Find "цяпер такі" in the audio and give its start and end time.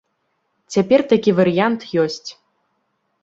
0.75-1.31